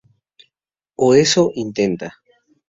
[1.05, 2.07] O eso intenta.